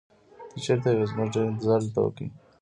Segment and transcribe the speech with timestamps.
[0.49, 2.25] ته چېرته وې؟ موږ ډېر انتظار درته وکړ.